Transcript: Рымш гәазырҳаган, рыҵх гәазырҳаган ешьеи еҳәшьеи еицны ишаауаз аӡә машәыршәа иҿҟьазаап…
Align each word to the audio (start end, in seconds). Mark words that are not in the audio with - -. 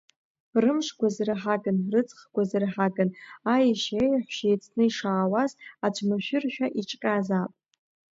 Рымш 0.63 0.87
гәазырҳаган, 0.99 1.77
рыҵх 1.93 2.19
гәазырҳаган 2.33 3.09
ешьеи 3.69 4.09
еҳәшьеи 4.15 4.49
еицны 4.53 4.83
ишаауаз 4.87 5.51
аӡә 5.85 6.01
машәыршәа 6.07 6.67
иҿҟьазаап… 6.79 7.51